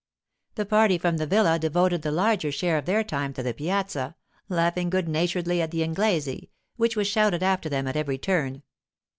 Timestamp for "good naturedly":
4.89-5.61